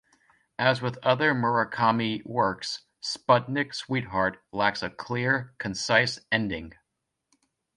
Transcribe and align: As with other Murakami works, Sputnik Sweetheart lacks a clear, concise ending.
As 0.57 0.81
with 0.81 0.97
other 1.03 1.31
Murakami 1.35 2.25
works, 2.25 2.85
Sputnik 3.03 3.71
Sweetheart 3.75 4.41
lacks 4.51 4.81
a 4.81 4.89
clear, 4.89 5.53
concise 5.59 6.17
ending. 6.31 6.73